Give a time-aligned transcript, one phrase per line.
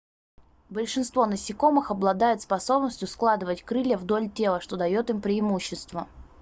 [0.71, 6.07] большинство насекомых обладают способностью складывать крылья вдоль тела что дает им преимущество